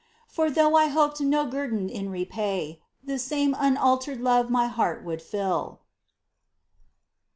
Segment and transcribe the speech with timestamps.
[0.27, 2.81] For though I hoped no guerdon in repay.
[3.03, 5.81] The same unaltered love my heart would fill